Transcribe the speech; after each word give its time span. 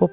по 0.00 0.08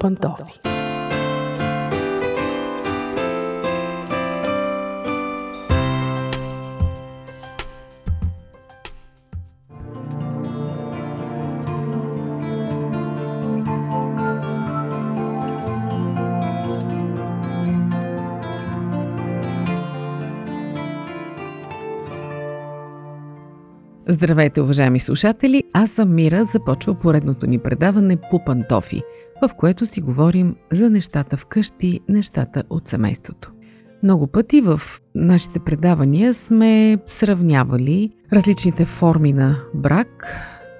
Здравейте, 24.09 24.61
уважаеми 24.61 24.99
слушатели! 24.99 25.63
Аз 25.73 25.91
съм 25.91 26.15
Мира. 26.15 26.45
Започва 26.45 26.93
поредното 26.93 27.47
ни 27.47 27.59
предаване 27.59 28.17
по 28.31 28.45
пантофи, 28.45 29.03
в 29.41 29.49
което 29.57 29.85
си 29.85 30.01
говорим 30.01 30.55
за 30.71 30.89
нещата 30.89 31.37
вкъщи, 31.37 31.99
нещата 32.09 32.63
от 32.69 32.87
семейството. 32.87 33.51
Много 34.03 34.27
пъти 34.27 34.61
в 34.61 34.81
нашите 35.15 35.59
предавания 35.59 36.33
сме 36.33 36.97
сравнявали 37.07 38.11
различните 38.33 38.85
форми 38.85 39.33
на 39.33 39.55
брак, 39.73 40.27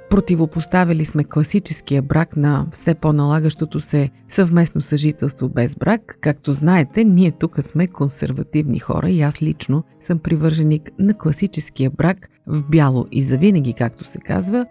Противопоставили 0.10 1.06
сме 1.06 1.24
класическия 1.24 2.02
брак 2.02 2.38
на 2.38 2.66
все 2.72 2.96
по-налагащото 2.96 3.82
се 3.82 4.10
съвместно 4.30 4.82
съжителство 4.82 5.50
без 5.50 5.76
брак. 5.76 6.18
Както 6.22 6.54
знаете, 6.54 7.04
ние 7.04 7.32
тук 7.32 7.60
сме 7.62 7.88
консервативни 7.88 8.80
хора 8.80 9.10
и 9.10 9.22
аз 9.22 9.42
лично 9.42 9.84
съм 10.02 10.20
привърженик 10.20 10.92
на 11.00 11.14
класическия 11.14 11.90
брак 11.90 12.30
в 12.48 12.64
бяло 12.70 13.06
и 13.12 13.24
завинаги, 13.24 13.74
както 13.74 14.04
се 14.04 14.18
казва, 14.18 14.66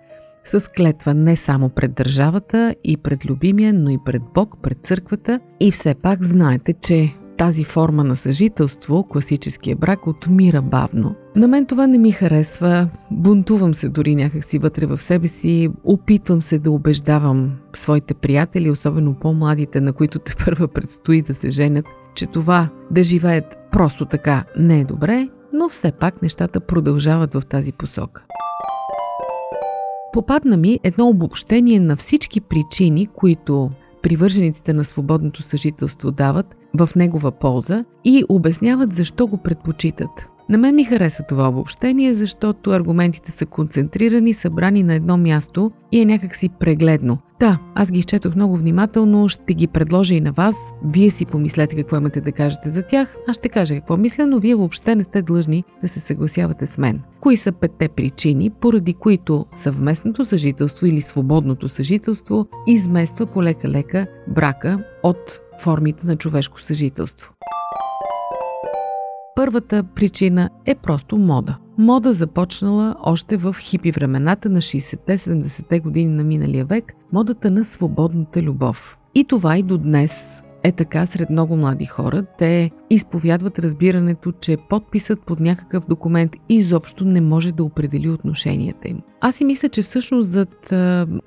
с 0.44 0.70
клетва 0.76 1.14
не 1.14 1.36
само 1.36 1.68
пред 1.68 1.94
държавата 1.94 2.74
и 2.84 2.96
пред 2.96 3.24
любимия, 3.24 3.72
но 3.72 3.90
и 3.90 3.98
пред 4.04 4.22
Бог, 4.34 4.56
пред 4.62 4.78
църквата. 4.82 5.40
И 5.60 5.70
все 5.70 5.94
пак 5.94 6.24
знаете, 6.24 6.72
че 6.72 7.14
тази 7.36 7.64
форма 7.64 8.04
на 8.04 8.16
съжителство, 8.16 9.04
класическия 9.04 9.76
брак, 9.76 10.06
отмира 10.06 10.62
бавно. 10.62 11.14
На 11.36 11.48
мен 11.48 11.66
това 11.66 11.86
не 11.86 11.98
ми 11.98 12.12
харесва, 12.12 12.88
бунтувам 13.10 13.74
се 13.74 13.88
дори 13.88 14.14
някакси 14.14 14.58
вътре 14.58 14.86
в 14.86 14.98
себе 14.98 15.28
си, 15.28 15.70
опитвам 15.84 16.42
се 16.42 16.58
да 16.58 16.70
убеждавам 16.70 17.52
своите 17.74 18.14
приятели, 18.14 18.70
особено 18.70 19.14
по-младите, 19.14 19.80
на 19.80 19.92
които 19.92 20.18
те 20.18 20.34
първа 20.44 20.68
предстои 20.68 21.22
да 21.22 21.34
се 21.34 21.50
женят, 21.50 21.86
че 22.14 22.26
това 22.26 22.68
да 22.90 23.02
живеят 23.02 23.56
просто 23.70 24.06
така 24.06 24.44
не 24.58 24.80
е 24.80 24.84
добре, 24.84 25.28
но 25.52 25.68
все 25.68 25.92
пак 25.92 26.22
нещата 26.22 26.60
продължават 26.60 27.34
в 27.34 27.42
тази 27.48 27.72
посока. 27.72 28.24
Попадна 30.12 30.56
ми 30.56 30.80
едно 30.82 31.08
обобщение 31.08 31.80
на 31.80 31.96
всички 31.96 32.40
причини, 32.40 33.06
които 33.06 33.70
привържениците 34.02 34.72
на 34.72 34.84
свободното 34.84 35.42
съжителство 35.42 36.10
дават 36.10 36.56
в 36.76 36.90
негова 36.96 37.30
полза 37.30 37.84
и 38.04 38.24
обясняват 38.28 38.94
защо 38.94 39.26
го 39.26 39.36
предпочитат. 39.36 40.28
На 40.48 40.58
мен 40.58 40.74
ми 40.74 40.84
хареса 40.84 41.22
това 41.28 41.48
обобщение, 41.48 42.14
защото 42.14 42.70
аргументите 42.70 43.32
са 43.32 43.46
концентрирани, 43.46 44.34
събрани 44.34 44.82
на 44.82 44.94
едно 44.94 45.16
място 45.16 45.70
и 45.92 46.00
е 46.00 46.04
някакси 46.04 46.48
прегледно. 46.48 47.18
Да, 47.40 47.58
аз 47.74 47.90
ги 47.90 47.98
изчетох 47.98 48.34
много 48.34 48.56
внимателно, 48.56 49.28
ще 49.28 49.54
ги 49.54 49.66
предложа 49.66 50.14
и 50.14 50.20
на 50.20 50.32
вас. 50.32 50.54
Вие 50.84 51.10
си 51.10 51.26
помислете 51.26 51.76
какво 51.76 51.96
имате 51.96 52.20
да 52.20 52.32
кажете 52.32 52.70
за 52.70 52.82
тях. 52.82 53.16
Аз 53.28 53.36
ще 53.36 53.48
кажа 53.48 53.74
какво 53.74 53.96
мисля, 53.96 54.26
но 54.26 54.38
вие 54.38 54.54
въобще 54.54 54.96
не 54.96 55.04
сте 55.04 55.22
длъжни 55.22 55.64
да 55.82 55.88
се 55.88 56.00
съгласявате 56.00 56.66
с 56.66 56.78
мен. 56.78 57.00
Кои 57.20 57.36
са 57.36 57.52
петте 57.52 57.88
причини, 57.88 58.50
поради 58.50 58.94
които 58.94 59.46
съвместното 59.54 60.24
съжителство 60.24 60.86
или 60.86 61.00
свободното 61.00 61.68
съжителство 61.68 62.46
измества 62.66 63.26
полека-лека 63.26 64.06
брака 64.28 64.84
от 65.02 65.40
формите 65.60 66.06
на 66.06 66.16
човешко 66.16 66.60
съжителство? 66.60 67.32
Първата 69.36 69.84
причина 69.94 70.50
е 70.66 70.74
просто 70.74 71.18
мода. 71.18 71.56
Мода 71.78 72.12
започнала 72.12 72.96
още 73.02 73.36
в 73.36 73.56
хипи 73.60 73.90
времената 73.90 74.48
на 74.48 74.58
60-70-те 74.58 75.80
години 75.80 76.12
на 76.12 76.24
миналия 76.24 76.64
век, 76.64 76.94
модата 77.12 77.50
на 77.50 77.64
свободната 77.64 78.42
любов. 78.42 78.98
И 79.14 79.24
това 79.24 79.58
и 79.58 79.62
до 79.62 79.78
днес 79.78 80.42
е 80.62 80.72
така 80.72 81.06
сред 81.06 81.30
много 81.30 81.56
млади 81.56 81.86
хора. 81.86 82.22
Те 82.38 82.70
изповядват 82.90 83.58
разбирането, 83.58 84.32
че 84.32 84.56
подписът 84.68 85.20
под 85.20 85.40
някакъв 85.40 85.84
документ 85.88 86.32
изобщо 86.48 87.04
не 87.04 87.20
може 87.20 87.52
да 87.52 87.64
определи 87.64 88.10
отношенията 88.10 88.88
им. 88.88 89.00
Аз 89.20 89.34
си 89.34 89.44
мисля, 89.44 89.68
че 89.68 89.82
всъщност 89.82 90.30
зад 90.30 90.74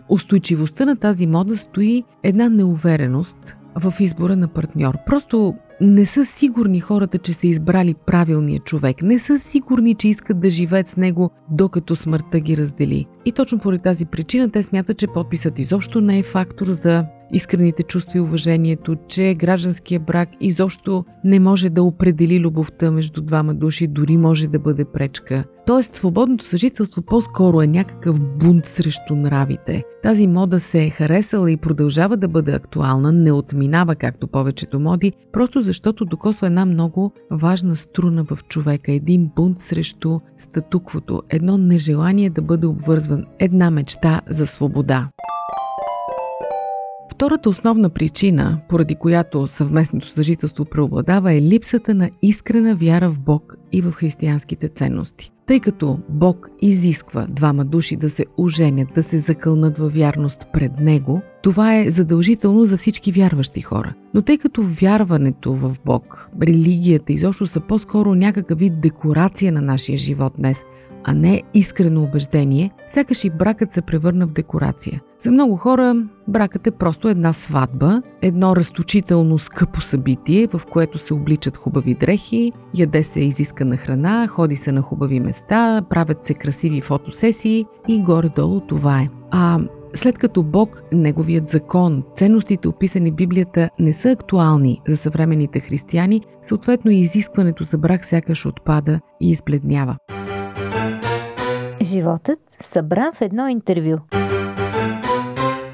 устойчивостта 0.10 0.86
на 0.86 0.96
тази 0.96 1.28
мода 1.28 1.58
стои 1.58 2.04
една 2.24 2.50
неувереност 2.50 3.56
в 3.76 3.94
избора 4.00 4.36
на 4.36 4.48
партньор. 4.48 4.98
Просто 5.06 5.56
не 5.82 6.06
са 6.06 6.26
сигурни 6.26 6.80
хората, 6.80 7.18
че 7.18 7.34
са 7.34 7.48
избрали 7.48 7.94
правилния 8.06 8.60
човек. 8.60 9.02
Не 9.02 9.20
са 9.20 9.40
сигурни, 9.40 9.96
че 9.96 10.08
искат 10.08 10.40
да 10.40 10.50
живеят 10.50 10.88
с 10.88 10.98
него, 10.98 11.30
докато 11.52 11.96
смъртта 11.96 12.40
ги 12.40 12.58
раздели. 12.58 13.06
И 13.26 13.32
точно 13.32 13.60
поради 13.60 13.84
тази 13.84 14.06
причина 14.06 14.52
те 14.52 14.64
смятат, 14.64 14.98
че 14.98 15.08
подписът 15.08 15.60
изобщо 15.60 16.02
не 16.02 16.20
е 16.20 16.24
фактор 16.24 16.68
за 16.68 17.06
искрените 17.34 17.84
чувства 17.84 18.18
и 18.18 18.22
уважението, 18.22 18.96
че 19.08 19.34
гражданския 19.34 20.00
брак 20.00 20.30
изобщо 20.42 21.06
не 21.24 21.40
може 21.40 21.70
да 21.70 21.84
определи 21.84 22.40
любовта 22.40 22.92
между 22.92 23.22
двама 23.22 23.54
души, 23.54 23.88
дори 23.88 24.18
може 24.18 24.48
да 24.48 24.60
бъде 24.60 24.86
пречка. 24.86 25.44
Тоест, 25.66 25.96
свободното 25.96 26.46
съжителство 26.46 27.02
по-скоро 27.02 27.62
е 27.62 27.68
някакъв 27.68 28.20
бунт 28.20 28.66
срещу 28.66 29.16
нравите. 29.16 29.84
Тази 30.04 30.28
мода 30.28 30.60
се 30.60 30.84
е 30.84 30.90
харесала 30.90 31.52
и 31.52 31.58
продължава 31.58 32.18
да 32.18 32.28
бъде 32.28 32.52
актуална, 32.52 33.12
не 33.12 33.32
отминава 33.32 33.96
както 33.96 34.28
повечето 34.28 34.80
моди, 34.80 35.14
просто 35.32 35.62
защото 35.62 36.06
докосва 36.06 36.48
една 36.48 36.66
много 36.66 37.12
важна 37.32 37.76
струна 37.76 38.24
в 38.24 38.40
човека, 38.48 38.92
един 38.92 39.32
бунт 39.36 39.60
срещу 39.60 40.20
статуквото, 40.40 41.22
едно 41.30 41.58
нежелание 41.58 42.30
да 42.30 42.42
бъде 42.42 42.68
обвързван, 42.68 43.26
една 43.40 43.72
мечта 43.72 44.22
за 44.28 44.48
свобода. 44.48 45.10
Втората 47.20 47.50
основна 47.50 47.90
причина, 47.90 48.60
поради 48.70 48.96
която 48.96 49.48
съвместното 49.48 50.08
съжителство 50.08 50.66
преобладава 50.66 51.34
е 51.34 51.42
липсата 51.42 51.94
на 51.94 52.10
искрена 52.22 52.76
вяра 52.76 53.10
в 53.10 53.20
Бог 53.20 53.56
и 53.72 53.82
в 53.82 53.92
християнските 53.92 54.68
ценности. 54.68 55.32
Тъй 55.46 55.60
като 55.60 56.00
Бог 56.10 56.50
изисква 56.62 57.28
двама 57.30 57.66
души 57.66 57.96
да 57.96 58.10
се 58.10 58.26
оженят, 58.38 58.88
да 58.96 59.04
се 59.04 59.20
закълнат 59.20 59.78
във 59.78 59.94
вярност 59.94 60.46
пред 60.54 60.80
Него, 60.80 61.22
това 61.44 61.76
е 61.76 61.90
задължително 61.90 62.66
за 62.66 62.78
всички 62.78 63.12
вярващи 63.12 63.62
хора. 63.62 63.94
Но 64.14 64.22
тъй 64.22 64.38
като 64.38 64.62
вярването 64.64 65.54
в 65.54 65.76
Бог, 65.86 66.30
религията 66.42 67.14
изобщо 67.14 67.48
са 67.48 67.60
по-скоро 67.60 68.16
някакъв 68.16 68.60
вид 68.60 68.82
декорация 68.82 69.52
на 69.52 69.62
нашия 69.62 69.98
живот 69.98 70.34
днес, 70.38 70.58
а 71.04 71.14
не 71.14 71.44
искрено 71.54 72.04
убеждение, 72.04 72.72
сякаш 72.90 73.24
и 73.24 73.30
бракът 73.30 73.72
се 73.72 73.82
превърна 73.82 74.28
в 74.28 74.32
декорация. 74.32 75.02
За 75.22 75.32
много 75.32 75.56
хора 75.56 75.96
бракът 76.28 76.68
е 76.68 76.72
просто 76.72 77.10
една 77.10 77.34
сватба, 77.34 78.02
едно 78.22 78.56
разточително 78.56 79.40
скъпо 79.40 79.82
събитие, 79.82 80.48
в 80.54 80.62
което 80.72 80.98
се 80.98 81.14
обличат 81.14 81.58
хубави 81.58 81.94
дрехи, 81.94 82.52
яде 82.78 83.04
се 83.04 83.20
изискана 83.20 83.78
храна, 83.78 84.28
ходи 84.28 84.56
се 84.56 84.72
на 84.72 84.82
хубави 84.82 85.20
места, 85.20 85.82
правят 85.90 86.26
се 86.26 86.34
красиви 86.34 86.82
фотосесии 86.82 87.66
и 87.88 88.02
горе-долу 88.04 88.60
това 88.60 89.02
е. 89.02 89.10
А 89.32 89.60
след 89.94 90.18
като 90.18 90.44
Бог, 90.44 90.84
Неговият 90.92 91.50
закон, 91.50 92.04
ценностите 92.16 92.68
описани 92.68 93.12
в 93.12 93.16
Библията 93.16 93.70
не 93.80 93.94
са 93.94 94.12
актуални 94.12 94.82
за 94.88 94.98
съвременните 94.98 95.60
християни, 95.60 96.22
съответно 96.44 96.92
изискването 96.92 97.64
за 97.64 97.78
брак 97.78 98.06
сякаш 98.06 98.46
отпада 98.46 99.00
и 99.22 99.30
избледнява. 99.32 99.98
Животът 101.82 102.40
събран 102.64 103.14
в 103.14 103.22
едно 103.22 103.48
интервю. 103.48 103.98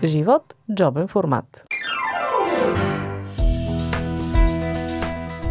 Живот– 0.03 0.56
джобен 0.75 1.07
формат. 1.07 1.65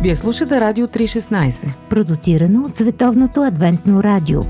Вие 0.03 0.17
слушате 0.17 0.61
Радио 0.61 0.87
316. 0.87 1.73
Продуцирано 1.91 2.65
от 2.65 2.77
Световното 2.77 3.43
адвентно 3.43 4.03
радио. 4.03 4.43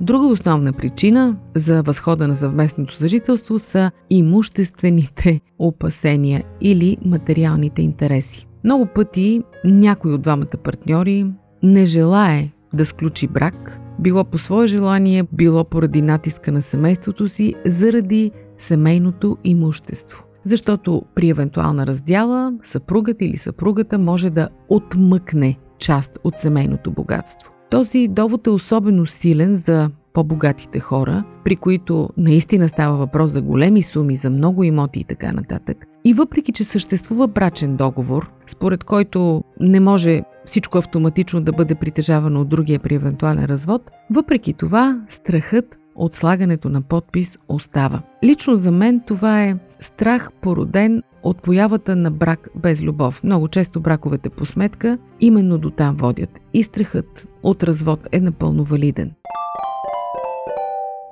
Друга 0.00 0.26
основна 0.26 0.72
причина 0.72 1.36
за 1.54 1.82
възхода 1.82 2.28
на 2.28 2.36
съвместното 2.36 2.94
съжителство 2.94 3.58
са 3.58 3.90
имуществените 4.10 5.40
опасения 5.58 6.44
или 6.60 6.96
материалните 7.04 7.82
интереси. 7.82 8.47
Много 8.64 8.86
пъти 8.86 9.42
някой 9.64 10.12
от 10.12 10.22
двамата 10.22 10.56
партньори 10.64 11.26
не 11.62 11.84
желае 11.86 12.50
да 12.74 12.86
сключи 12.86 13.28
брак, 13.28 13.80
било 13.98 14.24
по 14.24 14.38
свое 14.38 14.66
желание, 14.66 15.24
било 15.32 15.64
поради 15.64 16.02
натиска 16.02 16.52
на 16.52 16.62
семейството 16.62 17.28
си, 17.28 17.54
заради 17.66 18.30
семейното 18.56 19.36
имущество. 19.44 20.24
Защото 20.44 21.02
при 21.14 21.28
евентуална 21.28 21.86
раздяла 21.86 22.52
съпругът 22.64 23.16
или 23.20 23.36
съпругата 23.36 23.98
може 23.98 24.30
да 24.30 24.48
отмъкне 24.68 25.58
част 25.78 26.18
от 26.24 26.34
семейното 26.38 26.90
богатство. 26.90 27.52
Този 27.70 28.08
довод 28.08 28.46
е 28.46 28.50
особено 28.50 29.06
силен 29.06 29.56
за 29.56 29.90
по-богатите 30.12 30.80
хора, 30.80 31.24
при 31.44 31.56
които 31.56 32.08
наистина 32.16 32.68
става 32.68 32.96
въпрос 32.96 33.30
за 33.30 33.42
големи 33.42 33.82
суми, 33.82 34.16
за 34.16 34.30
много 34.30 34.64
имоти 34.64 35.00
и 35.00 35.04
така 35.04 35.32
нататък. 35.32 35.86
И 36.04 36.14
въпреки, 36.14 36.52
че 36.52 36.64
съществува 36.64 37.28
брачен 37.28 37.76
договор, 37.76 38.30
според 38.46 38.84
който 38.84 39.44
не 39.60 39.80
може 39.80 40.22
всичко 40.44 40.78
автоматично 40.78 41.40
да 41.40 41.52
бъде 41.52 41.74
притежавано 41.74 42.40
от 42.40 42.48
другия 42.48 42.80
при 42.80 42.94
евентуален 42.94 43.44
развод, 43.44 43.90
въпреки 44.10 44.52
това 44.52 45.00
страхът 45.08 45.78
от 45.96 46.14
слагането 46.14 46.68
на 46.68 46.82
подпис 46.82 47.38
остава. 47.48 48.02
Лично 48.24 48.56
за 48.56 48.70
мен 48.70 49.00
това 49.06 49.42
е 49.44 49.56
страх 49.80 50.30
породен 50.40 51.02
от 51.22 51.42
появата 51.42 51.96
на 51.96 52.10
брак 52.10 52.48
без 52.56 52.82
любов. 52.82 53.20
Много 53.24 53.48
често 53.48 53.80
браковете 53.80 54.30
по 54.30 54.46
сметка 54.46 54.98
именно 55.20 55.58
до 55.58 55.70
там 55.70 55.96
водят 55.96 56.40
и 56.54 56.62
страхът 56.62 57.28
от 57.42 57.62
развод 57.62 58.00
е 58.12 58.20
напълно 58.20 58.64
валиден. 58.64 59.12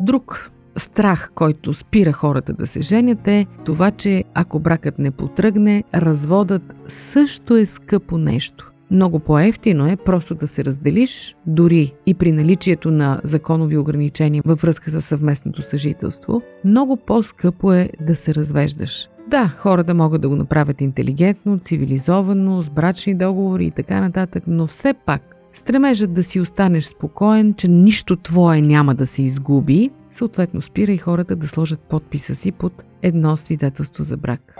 Друг 0.00 0.50
страх, 0.76 1.30
който 1.34 1.74
спира 1.74 2.12
хората 2.12 2.52
да 2.52 2.66
се 2.66 2.80
женят 2.80 3.28
е 3.28 3.46
това, 3.64 3.90
че 3.90 4.24
ако 4.34 4.58
бракът 4.58 4.98
не 4.98 5.10
потръгне, 5.10 5.84
разводът 5.94 6.62
също 6.88 7.56
е 7.56 7.66
скъпо 7.66 8.18
нещо. 8.18 8.72
Много 8.90 9.18
по-ефтино 9.18 9.86
е 9.86 9.96
просто 9.96 10.34
да 10.34 10.46
се 10.48 10.64
разделиш, 10.64 11.36
дори 11.46 11.94
и 12.06 12.14
при 12.14 12.32
наличието 12.32 12.90
на 12.90 13.20
законови 13.24 13.78
ограничения 13.78 14.42
във 14.46 14.60
връзка 14.60 14.90
с 14.90 15.02
съвместното 15.02 15.62
съжителство. 15.62 16.42
Много 16.64 16.96
по-скъпо 16.96 17.72
е 17.72 17.90
да 18.00 18.14
се 18.14 18.34
развеждаш. 18.34 19.08
Да, 19.28 19.54
хората 19.58 19.94
могат 19.94 20.22
да 20.22 20.28
го 20.28 20.36
направят 20.36 20.80
интелигентно, 20.80 21.58
цивилизовано, 21.58 22.62
с 22.62 22.70
брачни 22.70 23.14
договори 23.14 23.66
и 23.66 23.70
така 23.70 24.00
нататък, 24.00 24.44
но 24.46 24.66
все 24.66 24.94
пак 25.06 25.35
стремежът 25.56 26.12
да 26.12 26.22
си 26.22 26.40
останеш 26.40 26.84
спокоен, 26.84 27.54
че 27.54 27.68
нищо 27.68 28.16
твое 28.16 28.60
няма 28.60 28.94
да 28.94 29.06
се 29.06 29.22
изгуби, 29.22 29.90
съответно 30.10 30.62
спира 30.62 30.92
и 30.92 30.98
хората 30.98 31.36
да 31.36 31.48
сложат 31.48 31.80
подписа 31.80 32.34
си 32.34 32.52
под 32.52 32.84
едно 33.02 33.36
свидетелство 33.36 34.04
за 34.04 34.16
брак. 34.16 34.54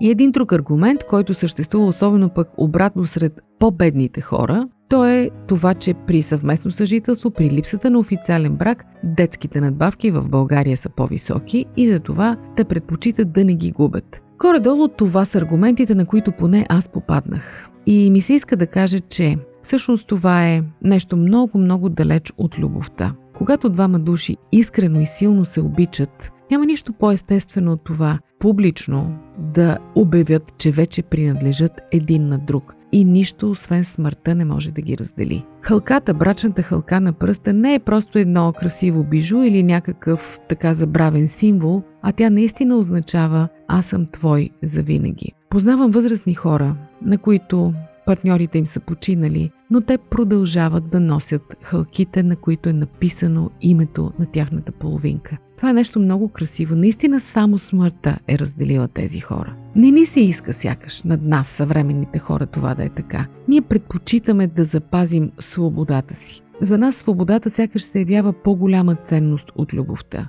И 0.00 0.10
един 0.10 0.30
друг 0.30 0.52
аргумент, 0.52 1.04
който 1.04 1.34
съществува 1.34 1.86
особено 1.86 2.28
пък 2.28 2.48
обратно 2.56 3.06
сред 3.06 3.40
по-бедните 3.58 4.20
хора, 4.20 4.68
то 4.88 5.06
е 5.06 5.30
това, 5.46 5.74
че 5.74 5.94
при 5.94 6.22
съвместно 6.22 6.70
съжителство, 6.70 7.30
при 7.30 7.50
липсата 7.50 7.90
на 7.90 7.98
официален 7.98 8.56
брак, 8.56 8.84
детските 9.04 9.60
надбавки 9.60 10.10
в 10.10 10.28
България 10.28 10.76
са 10.76 10.88
по-високи 10.88 11.64
и 11.76 11.88
затова 11.88 12.36
те 12.56 12.64
предпочитат 12.64 13.32
да 13.32 13.44
не 13.44 13.54
ги 13.54 13.70
губят. 13.70 14.20
Горе-долу 14.38 14.88
това 14.88 15.24
са 15.24 15.38
аргументите, 15.38 15.94
на 15.94 16.06
които 16.06 16.32
поне 16.32 16.66
аз 16.68 16.88
попаднах. 16.88 17.68
И 17.90 18.10
ми 18.10 18.20
се 18.20 18.32
иска 18.32 18.56
да 18.56 18.66
кажа, 18.66 19.00
че 19.00 19.36
всъщност 19.62 20.06
това 20.06 20.48
е 20.48 20.62
нещо 20.82 21.16
много-много 21.16 21.88
далеч 21.88 22.32
от 22.38 22.58
любовта. 22.58 23.14
Когато 23.36 23.68
двама 23.68 23.98
души 23.98 24.36
искрено 24.52 25.00
и 25.00 25.06
силно 25.06 25.44
се 25.44 25.60
обичат, 25.60 26.30
няма 26.50 26.66
нищо 26.66 26.92
по-естествено 26.92 27.72
от 27.72 27.84
това 27.84 28.18
публично 28.38 29.18
да 29.38 29.78
обявят, 29.94 30.52
че 30.58 30.70
вече 30.70 31.02
принадлежат 31.02 31.80
един 31.92 32.28
на 32.28 32.38
друг 32.38 32.74
и 32.92 33.04
нищо 33.04 33.50
освен 33.50 33.84
смъртта 33.84 34.34
не 34.34 34.44
може 34.44 34.72
да 34.72 34.80
ги 34.80 34.98
раздели. 34.98 35.44
Хълката, 35.62 36.14
брачната 36.14 36.62
хълка 36.62 37.00
на 37.00 37.12
пръста 37.12 37.52
не 37.52 37.74
е 37.74 37.78
просто 37.78 38.18
едно 38.18 38.52
красиво 38.52 39.04
бижу 39.04 39.42
или 39.42 39.62
някакъв 39.62 40.40
така 40.48 40.74
забравен 40.74 41.28
символ, 41.28 41.82
а 42.02 42.12
тя 42.12 42.30
наистина 42.30 42.76
означава 42.76 43.48
аз 43.68 43.86
съм 43.86 44.06
твой 44.12 44.50
завинаги. 44.62 45.32
Познавам 45.50 45.90
възрастни 45.90 46.34
хора, 46.34 46.76
на 47.02 47.18
които 47.18 47.72
партньорите 48.06 48.58
им 48.58 48.66
са 48.66 48.80
починали, 48.80 49.50
но 49.70 49.80
те 49.80 49.98
продължават 49.98 50.88
да 50.88 51.00
носят 51.00 51.56
хълките, 51.62 52.22
на 52.22 52.36
които 52.36 52.68
е 52.68 52.72
написано 52.72 53.50
името 53.60 54.12
на 54.18 54.26
тяхната 54.26 54.72
половинка. 54.72 55.38
Това 55.56 55.70
е 55.70 55.72
нещо 55.72 55.98
много 55.98 56.28
красиво. 56.28 56.76
Наистина 56.76 57.20
само 57.20 57.58
смъртта 57.58 58.18
е 58.28 58.38
разделила 58.38 58.88
тези 58.88 59.20
хора. 59.20 59.54
Не 59.76 59.90
ни 59.90 60.06
се 60.06 60.20
иска 60.20 60.52
сякаш 60.52 61.02
над 61.02 61.22
нас, 61.22 61.48
съвременните 61.48 62.18
хора, 62.18 62.46
това 62.46 62.74
да 62.74 62.84
е 62.84 62.88
така. 62.88 63.26
Ние 63.48 63.60
предпочитаме 63.60 64.46
да 64.46 64.64
запазим 64.64 65.32
свободата 65.40 66.14
си. 66.14 66.42
За 66.60 66.78
нас 66.78 66.96
свободата 66.96 67.50
сякаш 67.50 67.82
се 67.82 67.98
явява 67.98 68.32
по-голяма 68.32 68.94
ценност 68.94 69.52
от 69.56 69.74
любовта. 69.74 70.28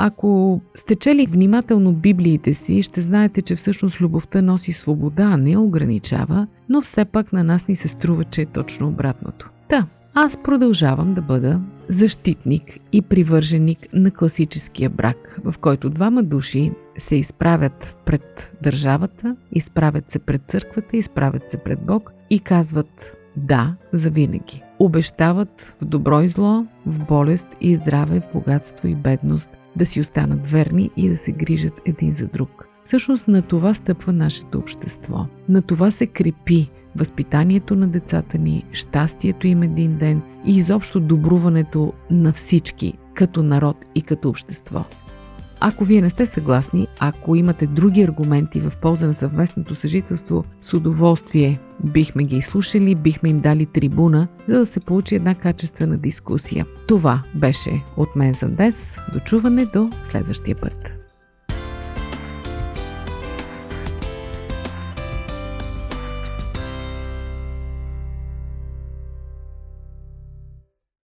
Ако 0.00 0.60
сте 0.74 0.96
чели 0.96 1.26
внимателно 1.26 1.92
библиите 1.92 2.54
си, 2.54 2.82
ще 2.82 3.00
знаете, 3.00 3.42
че 3.42 3.56
всъщност 3.56 4.00
любовта 4.00 4.42
носи 4.42 4.72
свобода, 4.72 5.22
а 5.22 5.36
не 5.36 5.56
ограничава, 5.56 6.46
но 6.68 6.82
все 6.82 7.04
пак 7.04 7.32
на 7.32 7.44
нас 7.44 7.68
ни 7.68 7.76
се 7.76 7.88
струва, 7.88 8.24
че 8.24 8.42
е 8.42 8.46
точно 8.46 8.88
обратното. 8.88 9.50
Да, 9.70 9.86
аз 10.14 10.36
продължавам 10.36 11.14
да 11.14 11.22
бъда 11.22 11.60
защитник 11.88 12.78
и 12.92 13.02
привърженик 13.02 13.88
на 13.92 14.10
класическия 14.10 14.90
брак, 14.90 15.40
в 15.44 15.54
който 15.60 15.90
двама 15.90 16.22
души 16.22 16.72
се 16.98 17.16
изправят 17.16 17.96
пред 18.06 18.50
държавата, 18.62 19.36
изправят 19.52 20.10
се 20.10 20.18
пред 20.18 20.42
църквата, 20.48 20.96
изправят 20.96 21.50
се 21.50 21.58
пред 21.58 21.78
Бог 21.86 22.12
и 22.30 22.40
казват 22.40 23.17
да 23.36 23.76
за 23.92 24.10
винаги. 24.10 24.62
Обещават 24.78 25.76
в 25.82 25.84
добро 25.84 26.20
и 26.20 26.28
зло, 26.28 26.66
в 26.86 27.06
болест 27.06 27.48
и 27.60 27.76
здраве, 27.76 28.20
в 28.20 28.32
богатство 28.32 28.88
и 28.88 28.94
бедност 28.94 29.50
да 29.76 29.86
си 29.86 30.00
останат 30.00 30.46
верни 30.46 30.90
и 30.96 31.08
да 31.08 31.16
се 31.16 31.32
грижат 31.32 31.80
един 31.84 32.12
за 32.12 32.26
друг. 32.26 32.68
Всъщност 32.84 33.28
на 33.28 33.42
това 33.42 33.74
стъпва 33.74 34.12
нашето 34.12 34.58
общество. 34.58 35.26
На 35.48 35.62
това 35.62 35.90
се 35.90 36.06
крепи 36.06 36.70
възпитанието 36.96 37.76
на 37.76 37.88
децата 37.88 38.38
ни, 38.38 38.64
щастието 38.72 39.46
им 39.46 39.62
един 39.62 39.96
ден 39.96 40.22
и 40.46 40.56
изобщо 40.56 41.00
добруването 41.00 41.92
на 42.10 42.32
всички 42.32 42.98
като 43.14 43.42
народ 43.42 43.76
и 43.94 44.02
като 44.02 44.28
общество. 44.28 44.84
Ако 45.60 45.84
вие 45.84 46.02
не 46.02 46.10
сте 46.10 46.26
съгласни, 46.26 46.88
ако 46.98 47.36
имате 47.36 47.66
други 47.66 48.02
аргументи 48.02 48.60
в 48.60 48.72
полза 48.82 49.06
на 49.06 49.14
съвместното 49.14 49.74
съжителство, 49.74 50.44
с 50.62 50.74
удоволствие 50.74 51.60
бихме 51.84 52.24
ги 52.24 52.36
изслушали, 52.36 52.94
бихме 52.94 53.28
им 53.28 53.40
дали 53.40 53.66
трибуна, 53.66 54.28
за 54.48 54.58
да 54.58 54.66
се 54.66 54.80
получи 54.80 55.14
една 55.14 55.34
качествена 55.34 55.98
дискусия. 55.98 56.66
Това 56.88 57.22
беше 57.34 57.82
от 57.96 58.16
мен 58.16 58.34
за 58.34 58.48
днес. 58.48 58.96
Дочуване 59.12 59.66
до 59.66 59.90
следващия 60.10 60.56
път. 60.56 60.97